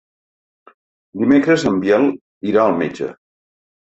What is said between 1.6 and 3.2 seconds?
en Biel irà al metge.